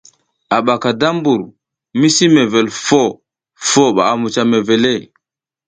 A 0.55 0.57
ɓaka 0.65 0.89
da 0.99 1.07
mbur 1.17 1.41
mi 1.99 2.07
si 2.15 2.25
ar 2.27 2.31
mewel 2.35 2.67
foh 2.85 3.11
foh 3.69 3.89
ɓa 3.95 4.03
a 4.11 4.13
mucah 4.21 4.47
mewele. 4.51 4.93